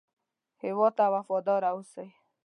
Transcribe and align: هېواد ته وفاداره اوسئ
هېواد 0.63 0.93
ته 0.97 1.05
وفاداره 1.15 1.67
اوسئ 1.73 2.07